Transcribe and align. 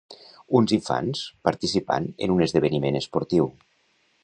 Uns 0.59 0.71
infants 0.77 1.21
participant 1.49 2.09
en 2.27 2.35
un 2.37 2.43
esdeveniment 2.47 3.01
esportiu. 3.03 3.49